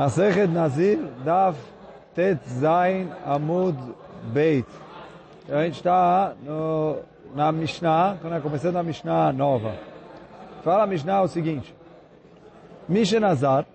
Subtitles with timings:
[0.00, 1.56] Masechet Nazir, Daf
[2.14, 3.76] Tet Zain Amud
[4.32, 4.64] Beit.
[5.46, 6.32] A gente está
[7.34, 9.74] na Mishnah, quando é começando a Mishnah nova.
[10.64, 11.74] Fala a Mishnah o seguinte.
[12.88, 13.66] Mishenazar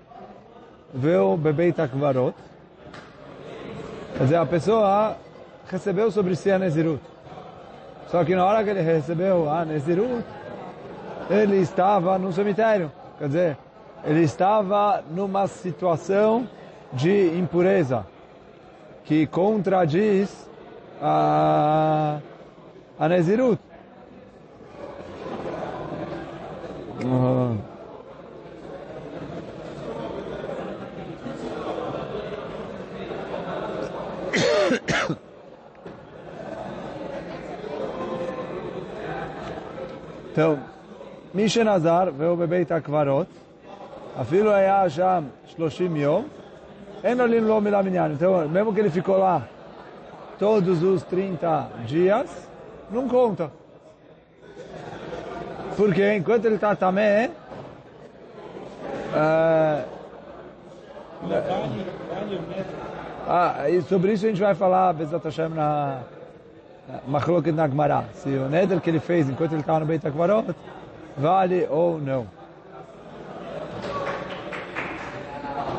[0.91, 2.33] veio Bebeit Akvarot.
[4.17, 5.17] Quer dizer, a pessoa
[5.69, 7.03] recebeu sobre si a Nezirut.
[8.07, 10.25] Só que na hora que ele recebeu a Nezirut,
[11.29, 12.91] ele estava no cemitério.
[13.19, 13.57] Quer dizer,
[14.05, 16.47] ele estava numa situação
[16.93, 18.05] de impureza
[19.03, 20.49] que contradiz
[21.01, 22.19] a,
[22.97, 23.59] a Nezirut.
[26.99, 27.57] Então,
[40.35, 40.59] Então,
[41.33, 43.29] Mishenazar veio beber Takvarot,
[44.17, 46.25] Afilo é já Shloshim Yom,
[47.03, 48.13] Enolim Lo Milaminyan.
[48.13, 49.43] Então, mesmo que ele ficou lá
[50.39, 52.29] todos os 30 dias,
[52.89, 53.51] não conta.
[55.75, 57.29] Porque enquanto ele está também,
[59.13, 59.85] é,
[63.27, 66.01] ah, e sobre isso a gente vai falar Bezat Hashem na
[67.07, 68.03] Machloket Nagmará.
[68.13, 70.55] Se o Neder que ele fez enquanto ele estava no Beit HaKvarot
[71.17, 72.27] vale ou não.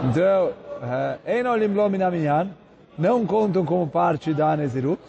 [0.08, 2.50] Então, eh, Enolim Lominaminyan,
[2.96, 5.02] não contam como parte da Nezirut.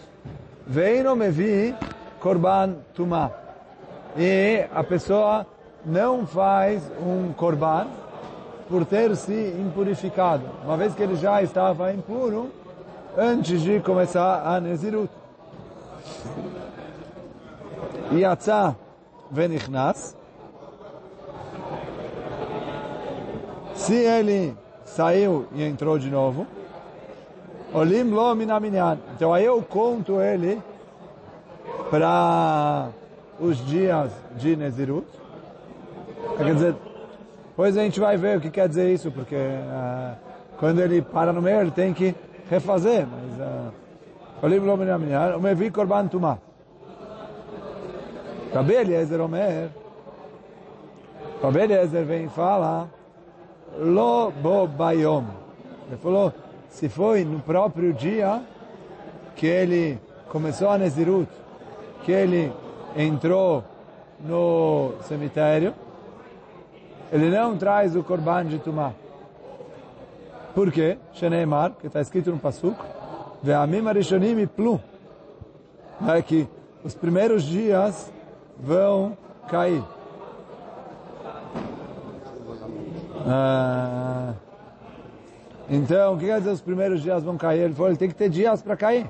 [0.66, 1.76] Veino Mevi
[2.20, 3.32] Korban tuma
[4.18, 5.46] E a pessoa
[5.86, 7.88] não faz um Korban
[8.68, 10.44] por ter se impurificado.
[10.64, 12.50] Uma vez que ele já estava impuro,
[13.16, 15.12] antes de começar a Nezirut.
[18.12, 18.76] Yatzá
[19.30, 20.18] Venichnas.
[23.76, 24.58] Se ele
[24.88, 26.48] saiu e entrou de novo,
[27.74, 28.98] olim lo minaminyan.
[29.16, 30.62] Então aí eu conto ele
[31.90, 32.90] para
[33.40, 35.08] os dias de Nezirut.
[36.38, 36.76] Quer dizer,
[37.50, 40.16] depois a gente vai ver o que quer dizer isso, porque uh,
[40.58, 42.16] quando ele para no meio ele tem que
[42.50, 43.06] refazer.
[43.06, 43.72] Mas uh,
[44.42, 46.40] olim lo minaminyan, o mevi korban tumah.
[48.54, 49.70] Rabi Eliezer Omer,
[51.44, 52.88] Rabi Eliezer vem e fala,
[53.78, 55.26] Lo bo bayom.
[55.88, 56.34] Ele falou,
[56.70, 58.42] se foi no próprio dia
[59.36, 60.00] que ele
[60.30, 61.30] começou a Nezirut,
[62.04, 62.52] que ele
[62.96, 63.64] entrou
[64.20, 65.74] no cemitério,
[67.12, 68.94] ele não traz o Korban de Tumá.
[70.54, 70.98] Por quê?
[71.14, 72.76] Sheneemar, que está escrito no Pasuk,
[73.44, 74.82] Ve'amim arishonim plu.
[76.08, 76.48] É que
[76.84, 78.12] os primeiros dias
[78.58, 79.18] vão
[79.48, 79.84] cair.
[83.30, 84.34] Ah,
[85.70, 87.60] então, o que quer dizer os primeiros dias vão cair?
[87.60, 89.10] Ele falou, ele tem que ter dias para cair.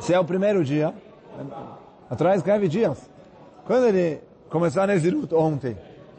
[0.00, 0.92] Se é o primeiro dia,
[2.10, 3.10] atrás escreve dias.
[3.66, 4.20] Quando ele
[4.50, 5.78] começou a Nezirut ontem,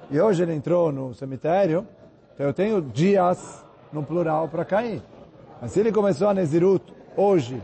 [0.10, 1.86] e hoje ele entrou no cemitério,
[2.34, 3.64] então eu tenho dias
[3.94, 5.04] no plural para cair.
[5.62, 7.62] Mas se ele começou a Nezirut hoje,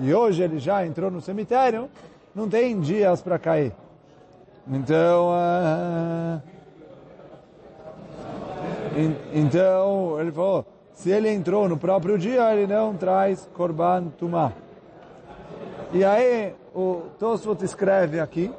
[0.00, 1.90] e hoje ele já entrou no cemitério,
[2.34, 3.72] não tem dias para cair.
[4.68, 6.40] Então, uh,
[9.32, 14.52] então ele falou, se ele entrou no próprio dia, ele não traz korban tumá.
[15.92, 18.52] E aí o Tosfot escreve aqui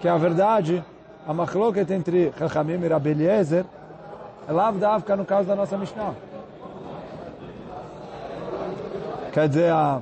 [0.00, 0.82] que a verdade,
[1.26, 3.64] a machloket entre Chachamim e Rabbi Eliezer,
[4.48, 6.14] é lavdavka no caso da nossa Mishnah.
[9.32, 10.00] Quer dizer, a,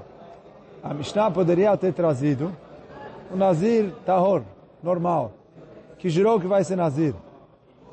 [0.83, 2.53] a Mishnah poderia ter trazido
[3.33, 4.43] o Nazir Tahor,
[4.83, 5.33] normal,
[5.99, 7.15] que jurou que vai ser Nazir.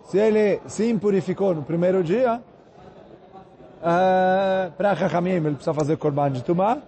[0.05, 2.41] Se ele se impurificou no primeiro dia,
[3.77, 6.79] uh, para Chachamim ele precisa fazer Korban de Tumá,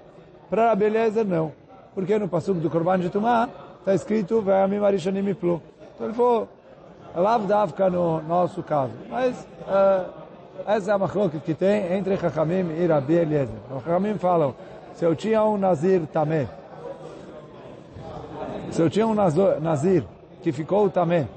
[0.50, 1.52] para Rabi Eliezer não.
[1.94, 3.48] Porque no Pasuk do Korban de Tumá
[3.80, 5.62] está escrito Ve'amim Arishanim Plu.
[5.96, 6.50] Então ele falou,
[7.16, 8.94] Lav Davka no nosso caso.
[9.10, 10.10] Mas uh,
[10.66, 13.56] essa é a machloket que tem entre Chachamim e Rabi Eliezer.
[13.86, 14.56] Chachamim falam,
[14.96, 16.48] se eu tinha um Nazir também,
[18.72, 20.04] se eu tinha um Nazir
[20.42, 21.28] que ficou também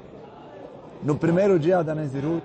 [1.03, 2.43] no primeiro dia da Nazirut,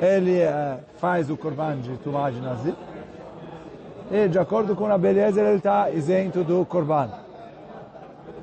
[0.00, 2.74] ele uh, faz o Korban de Tumá de Nazir,
[4.10, 7.10] e de acordo com a beleza ele está isento do Korban.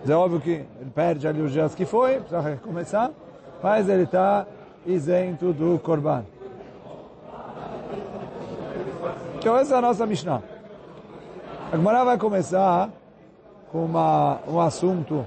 [0.07, 3.11] É óbvio que ele perde ali os dias que foi, precisa recomeçar,
[3.63, 4.45] mas ele está
[4.85, 6.25] isento do Korban.
[9.37, 10.41] Então essa é a nossa Mishnah.
[11.71, 13.04] A Gemara vai começar com
[13.83, 15.25] uma, um assunto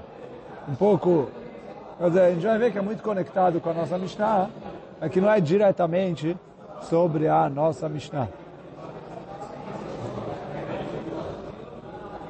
[0.67, 1.29] um pouco
[1.99, 4.49] Quer dizer, a gente vai ver que é muito conectado com a nossa Mishnah,
[5.01, 6.37] é que não é diretamente
[6.83, 8.29] sobre a nossa Mishnah.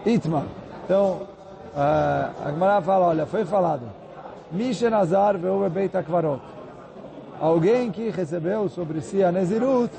[0.04, 0.48] Itma.
[0.84, 1.22] Então,
[1.76, 3.84] uh, a Gemara fala, olha, foi falado,
[4.52, 6.42] Mishen Azar ve'uve beit akvarot.
[7.40, 9.94] Alguém que recebeu sobre si a Nezirut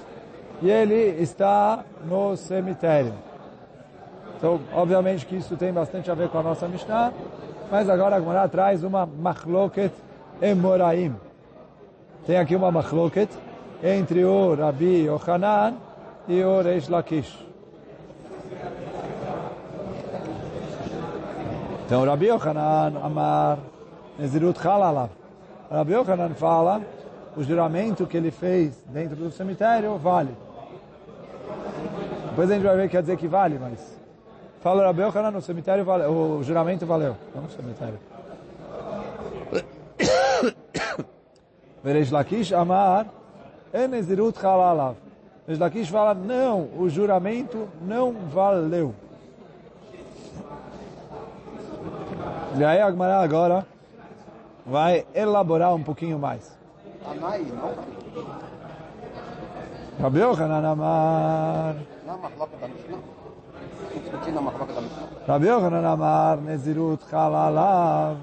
[0.61, 3.15] e ele está no cemitério.
[4.41, 7.13] Então, obviamente que isso tem bastante a ver com a nossa Mishnah,
[7.71, 9.93] mas agora a Gemara traz uma machloket
[10.41, 11.15] emoraim.
[12.27, 13.29] Tem aqui uma machloket
[13.85, 15.75] entre o Rabi Yohanan
[16.27, 17.47] e o Reish Lakish.
[21.85, 23.59] Então, Rabi Yohanan Amar
[24.19, 25.11] Nezirut Halalav.
[25.71, 26.81] Rabi Yohanan fala,
[27.37, 30.35] o juramento que ele fez dentro do cemitério vale.
[32.31, 34.00] Depois a gente vai ver que quer dizer que vale, mas...
[34.61, 37.17] Fala Rabi Yochanan, o cemitério valeu, o juramento valeu.
[37.33, 37.99] Tá não o cemitério.
[41.83, 43.07] Verej Lakish amar
[43.73, 44.97] enezirut halalav.
[45.47, 48.95] Verej Lakish fala, não, o juramento não valeu.
[52.59, 53.67] E aí Agmará agora
[54.67, 56.55] vai elaborar um pouquinho mais.
[57.07, 57.75] Amai, não?
[60.03, 61.77] Rabi Yochanan amar.
[62.07, 62.69] Não, mas lá para
[64.38, 65.06] a מחלוקת המשנה.
[65.28, 68.16] Rabi Yochanan Amar Nezirut Halalav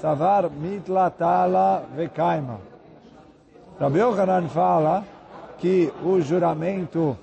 [0.00, 2.58] Savar Mitlatala Vekaima.
[3.80, 5.04] Rabi Yochanan fala
[5.58, 7.16] que o juramento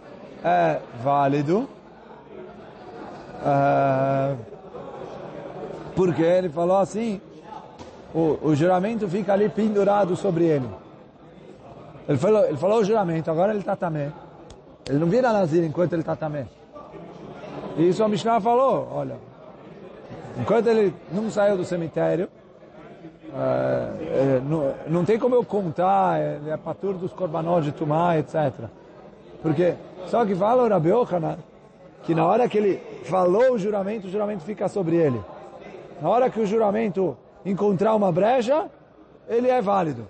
[0.43, 1.67] é válido
[3.41, 4.37] uh,
[5.95, 7.19] porque ele falou assim,
[8.13, 10.69] o, o juramento fica ali pendurado sobre ele.
[12.07, 14.11] Ele falou, ele falou o juramento, agora ele está também.
[14.87, 16.47] Ele não vira nazir enquanto ele está também.
[17.76, 19.16] E isso a Mishnah falou, olha,
[20.38, 22.28] enquanto ele não saiu do cemitério,
[23.36, 28.52] é, não, não, tem como eu contar, é patur dos korbanot de Tumá, etc.
[29.42, 29.74] Porque,
[30.06, 30.90] só que fala o Rabi
[32.04, 35.20] que na hora que ele falou o juramento, o juramento fica sobre ele.
[36.00, 38.70] Na hora que o juramento encontrar uma brecha,
[39.28, 40.06] ele é válido.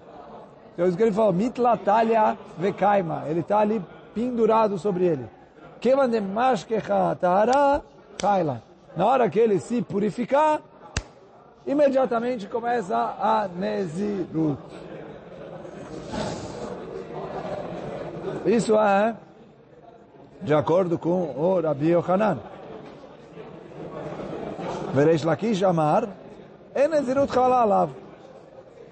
[0.75, 3.81] Então isso que ele falou, mitlatalha vekaima, ele está ali
[4.15, 5.25] pendurado sobre ele.
[8.97, 10.63] Na hora que ele se purificar,
[11.67, 14.59] imediatamente começa a Nezirut.
[18.47, 19.15] Isso é
[20.41, 22.39] de acordo com o Rabi Yohanan.
[24.95, 26.09] Veresh Lakish Amar,
[26.75, 27.91] Nezirut Halalav.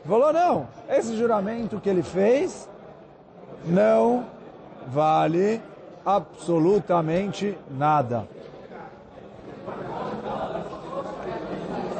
[0.06, 2.68] Falou, não, esse juramento que ele fez
[3.64, 4.26] não
[4.88, 5.62] vale
[6.04, 8.28] absolutamente nada.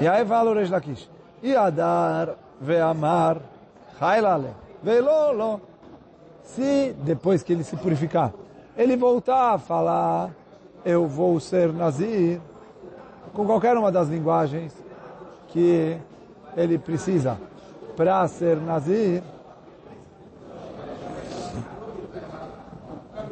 [0.00, 1.08] E aí fala o Reish Lakish,
[2.60, 3.38] ve'amar
[4.00, 4.50] hailale
[4.82, 5.60] ve'lolo.
[6.42, 8.32] Se depois que ele se purificar,
[8.76, 10.30] ele voltar a falar,
[10.84, 12.40] eu vou ser nazir,
[13.32, 14.74] com qualquer uma das linguagens
[15.48, 15.96] que
[16.56, 17.38] ele precisa
[17.96, 19.22] para ser nazir,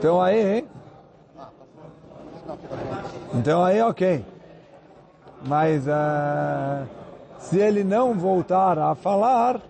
[0.00, 0.66] então aí,
[3.34, 4.24] então aí ok.
[5.44, 6.88] Mas uh,
[7.38, 9.60] se ele não voltar a falar,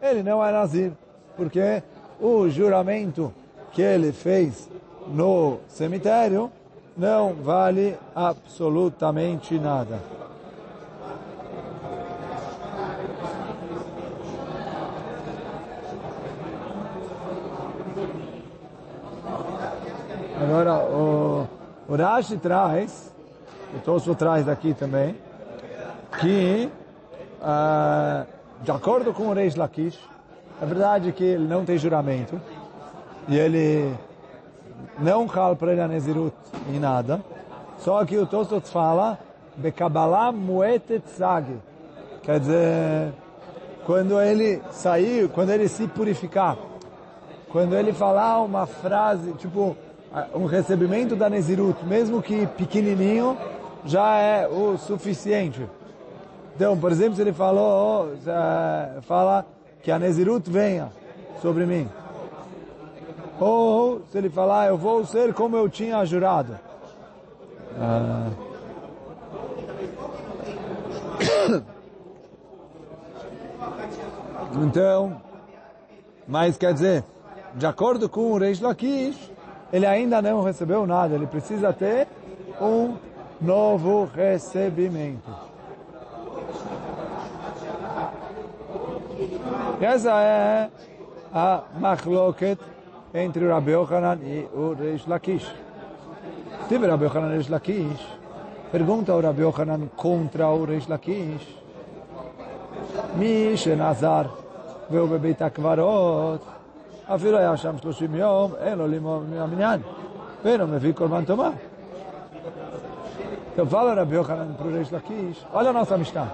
[0.00, 0.92] ele não é nazir,
[1.36, 1.82] porque
[2.20, 3.34] o juramento
[3.72, 4.70] que ele fez
[5.08, 6.52] no cemitério
[6.96, 9.98] não vale absolutamente nada.
[20.42, 21.46] Agora, o,
[21.86, 23.12] o Rashi traz,
[23.76, 25.14] o Tosso traz aqui também,
[26.18, 26.70] que,
[27.42, 28.26] uh,
[28.62, 29.98] de acordo com o Reis Lakish,
[30.62, 32.40] é verdade que ele não tem juramento,
[33.28, 33.94] e ele
[34.98, 36.34] não cal para ele a Nezirut
[36.70, 37.20] em nada.
[37.80, 39.18] Só que o Tosot fala,
[39.56, 41.60] Bekabalah muetet sag.
[42.22, 43.12] Quer dizer,
[43.84, 46.56] quando ele sair, quando ele se purificar,
[47.50, 49.76] quando ele falar uma frase, tipo,
[50.34, 53.36] um recebimento da Nezirut, mesmo que pequenininho,
[53.84, 55.66] já é o suficiente.
[56.56, 58.12] Então, por exemplo, se ele falou,
[59.02, 59.46] fala
[59.82, 60.90] que a Nezirut venha
[61.40, 61.88] sobre mim.
[63.38, 66.58] Ou se ele falar, eu vou ser como eu tinha jurado.
[67.78, 68.28] Ah.
[74.52, 75.22] Então,
[76.26, 77.04] mas quer dizer,
[77.54, 79.30] de acordo com o Reish Lakish,
[79.71, 82.07] ele ainda não recebeu nada, ele precisa ter
[82.61, 82.95] um
[83.41, 85.29] novo recebimento.
[89.79, 90.69] E essa é
[91.33, 92.59] a machloket
[93.13, 95.51] entre o Rabi Yochanan e o Reish Lakish.
[96.69, 98.17] Tive Rabi Yochanan e Reish Lakish.
[98.71, 101.65] Pergunta o Rabi Yochanan contra o Reish Lakish.
[103.17, 104.21] מי שנזר
[104.91, 106.45] והוא בבית הקברות,
[107.09, 109.81] אפילו היה שם 30 יום, אין לו לימוד מהמניין,
[110.43, 111.49] ואינו מביא קורבן טומאה.
[113.55, 116.27] Então fala Rabi Yochanan para o Reish Lakish, olha a nossa Mishnah.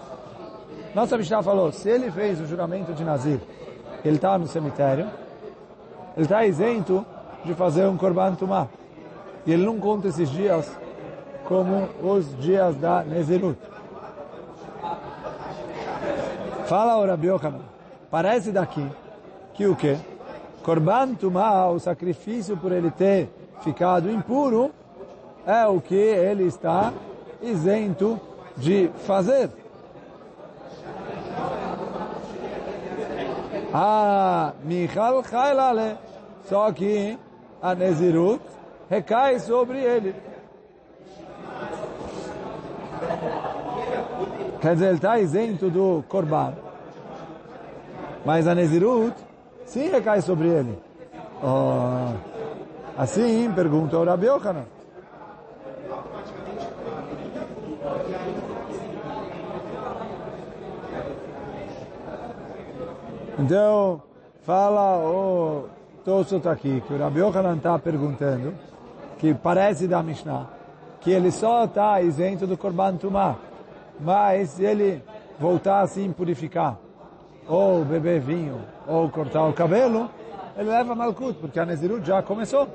[0.96, 3.40] Nossa Mishnah falou, se ele fez o juramento de Nazir,
[4.04, 5.06] ele está no cemitério,
[6.18, 7.06] ele está isento
[7.46, 8.68] de fazer um Korban Tumah.
[9.46, 10.68] E ele não conta esses dias
[11.46, 13.60] como os dias da Nezirut.
[16.66, 17.62] Fala o Rabi Yochanan,
[18.10, 18.88] parece daqui
[19.54, 19.96] que o quê?
[20.67, 23.31] Korban Tumah, o sacrifício por ele ter
[23.61, 24.73] ficado impuro,
[25.47, 26.93] é o que ele está
[27.41, 28.21] isento
[28.57, 29.49] de fazer.
[33.73, 35.99] Ah, Michal Chailale,
[36.49, 37.17] só que
[37.63, 38.43] a Nezirut
[38.91, 40.17] recai sobre ele.
[44.61, 46.55] Quer dizer, ele está isento do Korban.
[48.25, 49.26] Mas a Nezirut
[49.67, 50.79] sim recai sobre ele.
[51.43, 52.15] Oh,
[52.97, 54.65] assim, pergunta o Rabi Yochanan.
[63.39, 64.01] Então,
[64.43, 65.69] fala o
[66.03, 68.55] Tosot aqui, que o Rabi Yochanan está perguntando,
[69.19, 70.49] que parece da Mishnah,
[71.01, 73.37] que ele só está isento do Korban Tumah,
[74.01, 75.03] mas ele
[75.39, 76.79] voltar a se impurificar,
[77.49, 80.11] ou beber vinho, ou cortar o cabelo,
[80.57, 82.69] ele leva Malkut, porque a Nezirut já começou.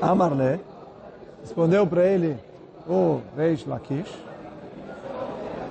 [0.00, 0.60] Amarle
[1.42, 2.38] respondeu para ele
[2.86, 4.28] o Reish Lakish,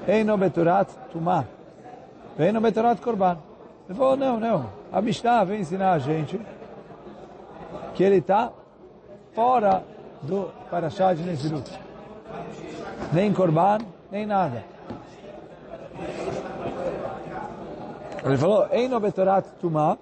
[0.08, 1.46] Eino beturat tumah.
[2.40, 3.38] Eino beturat korban.
[3.88, 4.70] Ele falou, não, não.
[4.92, 6.40] A Mishnah vem ensinar a gente
[7.94, 8.52] que ele está
[9.34, 9.84] fora
[10.22, 11.87] do Parashá de Nezirut.
[13.12, 14.63] Nem korban, nem nada.
[18.24, 19.98] Ele falou, Eino beturat tumah.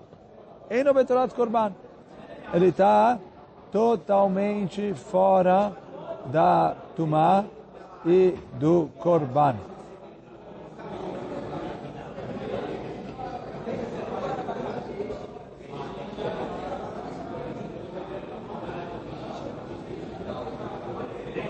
[0.69, 1.71] Eino beturat korban.
[2.53, 3.19] Ele está
[3.71, 5.71] totalmente fora
[6.31, 7.45] da tumah
[8.05, 9.74] e do korban.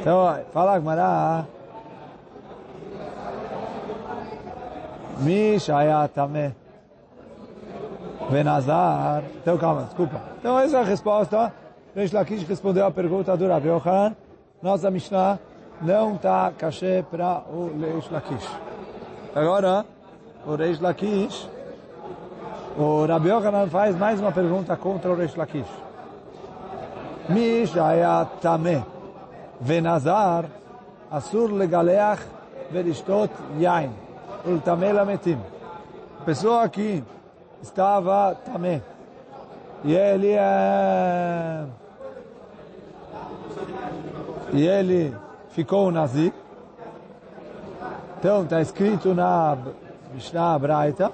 [0.06, 1.46] Então, fala Gmará.
[5.18, 6.54] Mi shaya tameh.
[8.30, 9.24] Venazar.
[9.42, 10.22] Então, calma, desculpa.
[10.38, 11.52] Então, essa é a resposta.
[11.96, 14.16] Reish Lakish respondeu a pergunta do Rabi Yochanan.
[14.62, 15.40] Nossa Mishnah
[15.82, 18.48] não está cachê para o Reish Lakish.
[19.34, 19.88] Agora,
[20.46, 21.50] o Reish Lakish,
[22.78, 25.72] o Rabi Yochanan faz mais uma pergunta contra o Reish Lakish.
[27.28, 28.95] Mi shaya tameh.
[29.67, 30.41] ונזר,
[31.11, 32.25] אסור לגלח
[32.73, 33.91] ולשתות יין,
[34.47, 35.39] ולטמא למתים.
[36.25, 37.03] Pessoa que
[37.63, 38.83] estava também,
[39.83, 41.65] e ele é...
[44.53, 45.17] e ele
[45.51, 46.33] ficou nazir.
[48.19, 49.57] Então, está escrito na
[50.13, 51.11] Mishnah Braita,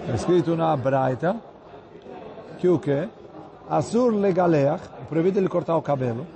[0.00, 1.36] está escrito na Braita,
[2.58, 3.08] que o quê?
[3.69, 6.27] Asur legaleach, proibido ele cortar o cabelo.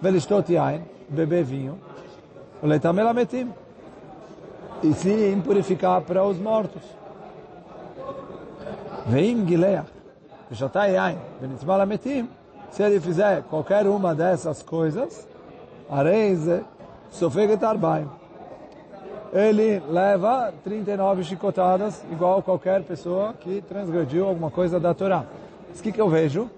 [0.00, 1.78] Velishtot yain, beber vinho.
[2.62, 3.52] Letamel ametim.
[4.82, 6.82] E se impurificar para os mortos.
[9.06, 9.86] Veim gileach.
[10.48, 12.28] Veshotai yain, venitzmal ametim.
[12.70, 15.26] Se ele fizer qualquer uma dessas coisas,
[15.90, 16.62] areize,
[17.10, 18.08] sofeget arbaim.
[19.32, 25.24] Ele leva 39 chicotadas, igual qualquer pessoa que transgrediu alguma coisa da Torá.
[25.78, 26.50] O que, que eu vejo?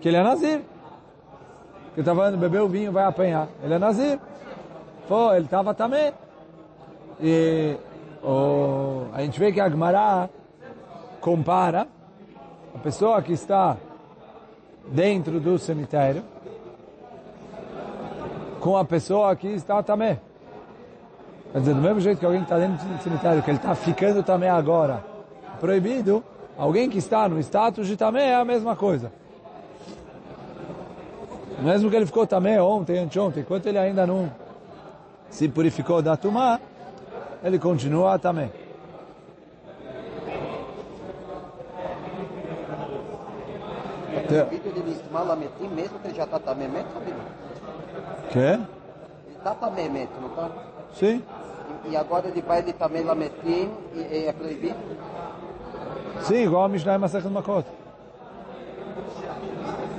[0.00, 0.62] Que ele é Nazir.
[1.94, 3.48] Que está falando, beber o vinho, vai apanhar.
[3.62, 4.18] Ele é Nazir.
[5.08, 6.12] Pô, ele estava também.
[7.20, 7.76] E
[8.22, 10.30] oh, a gente vê que a Gemara
[11.20, 11.88] compara
[12.74, 13.76] a pessoa que está
[14.86, 16.22] dentro do cemitério
[18.60, 20.18] com a pessoa que está também.
[21.52, 24.22] Quer dizer, do mesmo jeito que alguém está dentro do cemitério, que ele está ficando
[24.22, 25.02] também agora,
[25.58, 26.22] proibido,
[26.58, 29.12] Alguém que está no status de também é a mesma coisa.
[31.60, 34.30] Mesmo que ele ficou também ontem, anteontem, enquanto ele ainda não
[35.30, 36.60] se purificou da Tumá,
[37.44, 38.50] ele continua também.
[44.28, 47.14] proibido ele estimar lametim mesmo que ele já está tamemet, sabe?
[48.30, 48.38] Que?
[48.38, 48.66] Ele
[49.36, 50.50] está tamemet, não está?
[50.92, 51.22] Sim.
[51.86, 54.76] E, e agora ele vai ele também lametim e, e é proibido?
[56.22, 57.66] Sim, igual a Mishnah e Masechet Makot.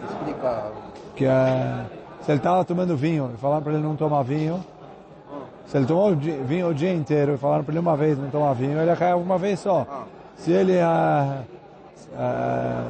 [0.10, 0.72] Explica.
[1.16, 1.86] Que é,
[2.22, 4.64] se ele estava tomando vinho e falaram para ele não tomar vinho,
[5.66, 8.54] se ele tomou vinho o dia inteiro e falaram para ele uma vez não tomar
[8.54, 9.86] vinho, ele cai uma vez só.
[9.90, 10.04] Ah.
[10.36, 10.78] Se ele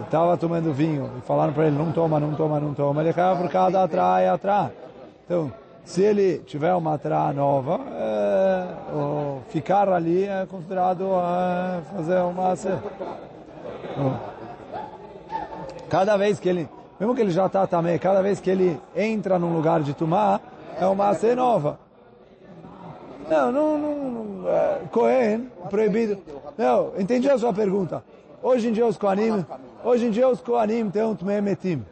[0.05, 3.35] estava tomando vinho e falaram para ele não toma, não toma, não toma, ele cai
[3.37, 4.71] por causa da atrás atrás.
[5.25, 5.51] Então,
[5.83, 7.79] se ele tiver uma atrás nova,
[8.69, 12.53] é, o ficar ali é considerado é, fazer uma...
[15.89, 19.39] Cada vez que ele, mesmo que ele já está também, cada vez que ele entra
[19.39, 20.39] num lugar de tomar,
[20.79, 21.79] é uma ação nova.
[23.29, 26.17] Não, não, não, é, Cohen, proibido.
[26.57, 28.03] Não, entendi a sua pergunta.
[28.41, 29.45] Hoje em dia os Kohanim,
[29.83, 31.83] hoje em dia os Kohanim têm um Tmemetim.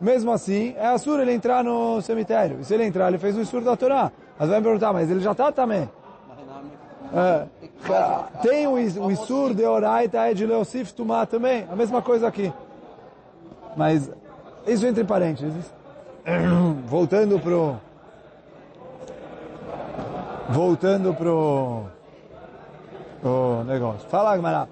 [0.00, 2.58] Mesmo assim, é assur ele entrar no cemitério.
[2.60, 4.10] E se ele entrar, ele fez o Isur da Torá.
[4.38, 5.86] Mas vai me perguntar, mas ele já está também.
[7.12, 7.46] É,
[8.42, 11.66] tem o, o Isur de Oraita é de Leosif Tumá também.
[11.70, 12.52] A mesma coisa aqui.
[13.76, 14.10] Mas,
[14.66, 15.72] isso entre parênteses.
[16.86, 17.76] Voltando pro...
[20.48, 21.84] Voltando pro...
[23.22, 24.08] O negócio.
[24.08, 24.66] Fala, Gmará.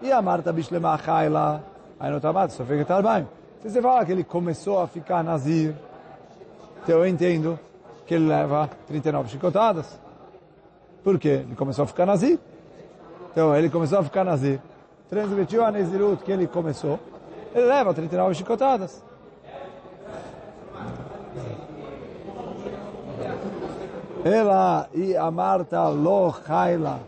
[0.00, 1.62] E a Marta Bishlema Chaila,
[2.00, 3.00] aí no Tabat, só fica tal
[3.62, 5.76] Se você fala que ele começou a ficar nazir,
[6.82, 7.56] então eu entendo
[8.04, 10.00] que ele leva 39 chicotadas.
[11.02, 11.42] Por quê?
[11.46, 12.38] Ele começou a ficar nazir.
[13.30, 14.60] Então, ele começou a ficar nazir.
[15.08, 16.98] Transmitiu a Nezirut que ele começou.
[17.54, 19.02] Ele leva 39 chicotadas.
[24.24, 27.00] Ela e a Marta lo chaila.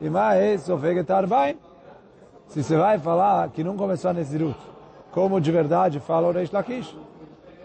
[0.00, 1.58] E mais, sofeget arbaim.
[2.48, 4.58] Se você vai falar que não começou a Nezirut,
[5.10, 6.96] como de verdade fala o Reish Lakish,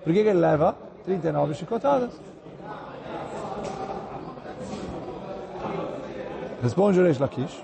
[0.03, 0.75] por que ele leva
[1.05, 2.11] 39 chicotadas?
[6.65, 7.63] Responde Reish Lakish.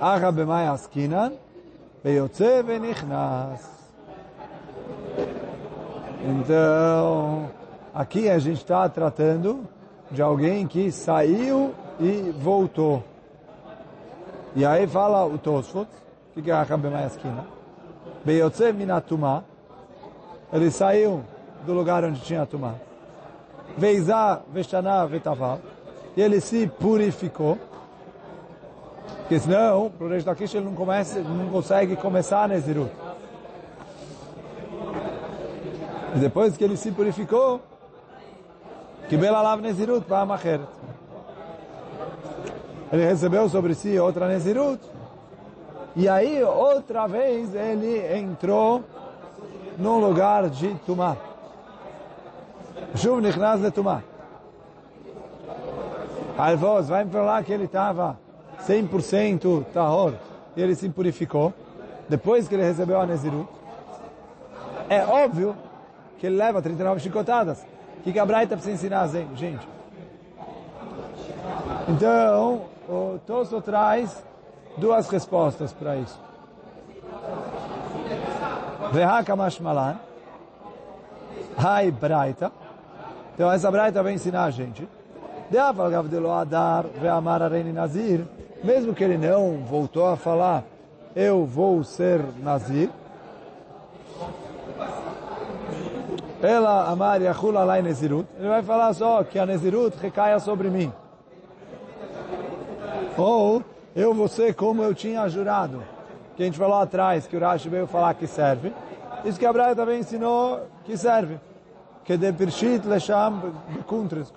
[0.00, 1.32] Acha b'mai askinan,
[2.04, 3.68] beyotze v'nichnas.
[6.24, 7.50] Então,
[7.92, 9.66] aqui a gente está tratando
[10.12, 13.02] de alguém que saiu e voltou.
[14.54, 15.88] E aí fala o Tosfot,
[16.32, 17.46] que é Acha b'mai askinan?
[18.24, 19.42] Beyotze minatumah,
[20.52, 21.24] ele saiu
[21.64, 22.74] do lugar onde tinha tumá.
[23.76, 25.60] Veizá, Veshana, Vetaval.
[26.16, 27.58] E ele se purificou.
[29.18, 32.90] Porque senão, para o Reish Lakish, ele não, começa, não consegue começar a Nezirut.
[36.14, 37.60] E depois que ele se purificou,
[39.08, 40.64] que Bela Lav Nezirut para Macheret.
[42.92, 44.80] Ele recebeu sobre si outra Nezirut.
[45.94, 48.84] E aí, outra vez, ele entrou
[49.78, 51.16] num lugar de Tumá.
[52.96, 54.02] Shuv Nichnas de Tumá.
[56.38, 58.18] Alvoz, vai me falar que ele estava
[58.66, 60.14] 100% tahor
[60.56, 61.52] e ele se purificou
[62.08, 63.48] depois que ele recebeu a Nezirut.
[64.88, 65.56] É óbvio
[66.18, 67.64] que ele leva 39 chicotadas.
[67.98, 69.66] O que, que a Braita precisa ensinar, gente?
[71.88, 74.22] Então, o Tosso traz
[74.76, 76.18] duas respostas para isso.
[78.92, 79.98] Vehakamash malan.
[81.56, 82.52] Hai Braita.
[83.36, 84.88] Então essa Braita vai ensinar a gente.
[88.64, 90.64] Mesmo que ele não voltou a falar,
[91.14, 92.88] eu vou ser Nazir.
[96.42, 98.26] Ela Amar Yachul Alai Nezirut.
[98.38, 100.90] Ele vai falar só que a Nezirut recaia sobre mim.
[103.18, 103.62] Ou
[103.94, 105.82] eu vou ser como eu tinha jurado.
[106.36, 108.72] Que a gente falou atrás, que o Rashi veio falar que serve.
[109.26, 111.38] Isso que a Braita também ensinou que serve
[112.05, 113.53] Que de Pirshit Lesham
[113.87, 114.31] Kuntres,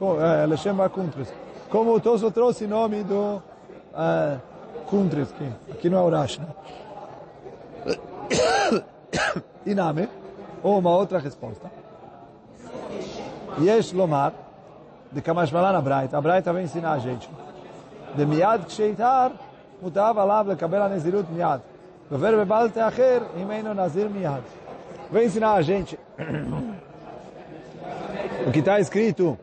[0.48, 1.32] Leshem Kuntres.
[1.70, 3.42] Como o Tosso trouxe o nome do
[3.92, 4.38] uh,
[4.87, 6.40] Kuntres, que aqui não é o Rashi.
[6.40, 6.46] Né?
[9.66, 10.08] Iname,
[10.62, 11.70] ou uma outra resposta.
[13.60, 14.32] Yesh Lomar,
[15.10, 16.18] de Kamashmalan a Braita.
[16.18, 17.28] A Braita vai ensinar a gente.
[18.14, 19.32] De Miad Ksheitar,
[19.82, 21.60] mutava lá לקבל הנזירות מיד.
[22.10, 24.42] גובר בבל תאחר, אם אינו נזיר מיד.
[25.12, 25.98] Vai ensinar a gente
[28.49, 29.38] o que está escrito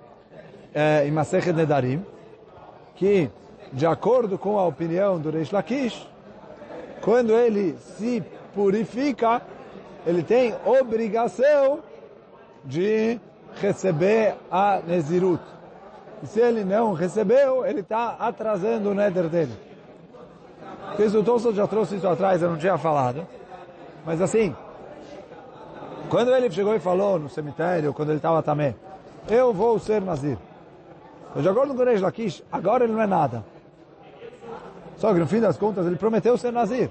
[0.74, 2.04] é, em Masechet Nedarim,
[2.96, 3.30] que,
[3.72, 6.08] de acordo com a opinião do Reish Lakish,
[7.02, 8.20] quando ele se
[8.52, 9.42] purifica,
[10.04, 11.84] ele tem obrigação
[12.64, 13.20] de
[13.60, 15.40] receber a Nezirut.
[16.20, 19.52] E se ele não recebeu, ele está atrasando o Neder dele.
[20.86, 23.24] Porque o Tosfot já trouxe isso atrás, eu não tinha falado.
[24.04, 24.52] Mas assim,
[26.08, 28.74] quando ele chegou e falou no cemitério, quando ele estava também,
[29.28, 30.38] eu vou ser Nazir.
[31.34, 33.44] Eu de acordo com o Reish Lakish, agora ele não é nada.
[34.96, 36.90] Só que no fim das contas ele prometeu ser Nazir.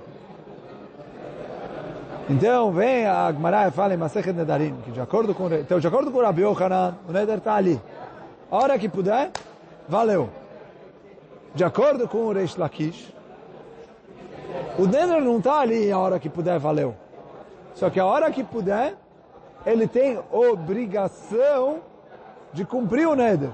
[2.29, 5.87] Então vem a Gemara e fala em Masechet Nedarim, que de acordo com, então, de
[5.87, 7.79] acordo com o Rabi Yohanan, o Neder está ali.
[8.49, 9.31] A hora que puder,
[9.87, 10.29] valeu.
[11.53, 13.13] De acordo com o Reish Lakish,
[14.77, 16.95] o Neder não está ali a hora que puder, valeu.
[17.75, 18.95] Só que a hora que puder,
[19.65, 21.79] ele tem obrigação
[22.55, 23.49] de cumprir o Neder.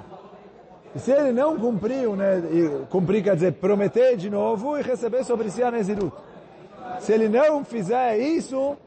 [0.95, 5.23] E se ele não cumprir o Neder, cumprir quer dizer prometer de novo e receber
[5.23, 6.13] sobre si a Nezirut.
[6.99, 8.77] Se ele não fizer isso,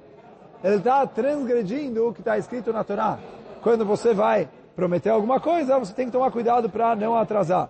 [0.62, 3.18] ele está transgredindo o que está escrito na Torá.
[3.60, 7.68] Quando você vai prometer alguma coisa, você tem que tomar cuidado para não atrasar.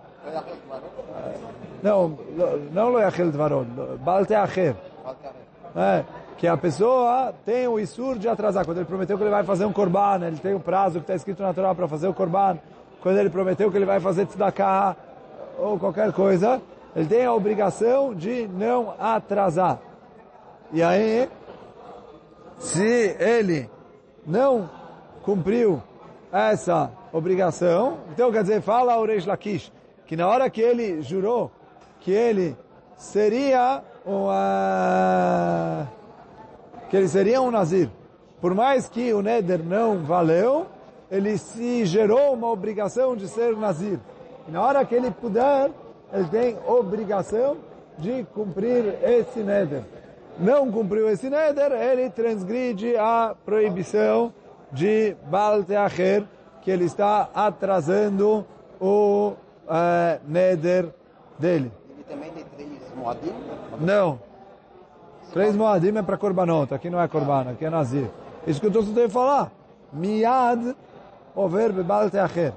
[1.81, 2.17] Não,
[2.71, 3.65] não lo yachel dvaron,
[4.03, 4.75] bal teacher.
[5.75, 6.03] É,
[6.37, 8.65] que a pessoa tem o isur de atrasar.
[8.65, 11.15] Quando ele prometeu que ele vai fazer um korban, ele tem o prazo que está
[11.15, 12.57] escrito na Torá para fazer o korban.
[13.01, 14.95] Quando ele prometeu que ele vai fazer tzedakah
[15.57, 16.61] ou qualquer coisa,
[16.95, 19.79] ele tem a obrigação de não atrasar.
[20.73, 21.29] E aí,
[22.57, 23.69] se ele
[24.25, 24.69] não
[25.21, 25.81] cumpriu
[26.31, 29.71] essa obrigação, então quer dizer, fala ao Reish Lakish,
[30.05, 31.51] que na hora que ele jurou
[32.01, 32.57] que ele
[32.97, 35.87] seria um, uh,
[36.89, 37.89] que ele seria um Nazir,
[38.41, 40.67] por mais que o Neder não valeu,
[41.09, 43.99] ele se gerou uma obrigação de ser Nazir.
[44.47, 45.71] E na hora que ele puder,
[46.13, 47.57] ele tem obrigação
[47.97, 49.83] de cumprir esse Neder.
[50.37, 54.33] Não cumpriu esse Neder, ele transgride a proibição
[54.71, 56.25] de Baal Teacher,
[56.61, 58.45] que ele está atrasando
[58.79, 59.33] o
[59.65, 60.89] uh, Neder
[61.39, 61.71] dele.
[61.89, 63.33] Ele também tem três Moadim?
[63.79, 64.19] Não.
[65.35, 68.09] Três moadim é para Corbanot, aqui não é Corban, aqui é Nazir.
[68.47, 69.51] Isso que eu estou tentando falar.
[69.91, 70.73] Miad
[71.35, 72.53] over bebal teacher.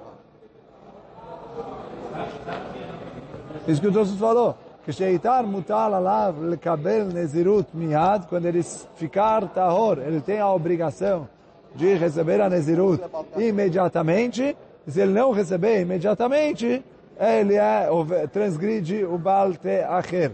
[3.66, 4.56] Isso que o Tosso falou.
[4.86, 11.28] Ksheitar mutal alav lekabel nezirut miad, quando ele ficar tahor, ele tem a obrigação
[11.74, 13.02] de receber a nezirut
[13.36, 14.56] imediatamente.
[14.86, 16.84] Se ele não receber imediatamente,
[17.18, 17.88] ele é,
[18.32, 20.30] transgride o balte acher.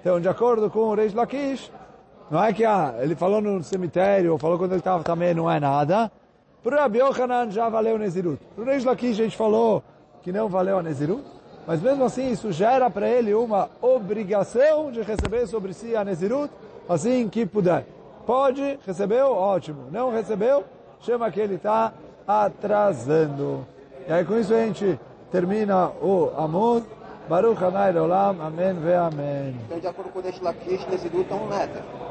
[0.00, 1.70] Então, de acordo com o Reis Lakish,
[2.34, 5.48] não é que ah, ele falou no cemitério, ou falou quando ele estava também, não
[5.48, 6.10] é nada.
[6.64, 8.40] Para Rabi Yohanan já valeu o Nezirut.
[8.56, 9.84] Para o Reish a gente falou
[10.20, 11.22] que não valeu a Nezirut.
[11.64, 16.52] Mas mesmo assim, isso gera para ele uma obrigação de receber sobre si a Nezirut,
[16.88, 17.86] assim que puder.
[18.26, 19.84] Pode, recebeu, ótimo.
[19.92, 20.64] Não recebeu,
[21.02, 21.92] chama que ele está
[22.26, 23.64] atrasando.
[24.08, 24.98] E aí com isso a gente
[25.30, 26.84] termina o Amud.
[27.28, 29.56] Baruch Hanai Olam, Amém ve Amém.
[29.66, 32.03] Então, de acordo com o Reish Lakish, Nezirut é um Neder.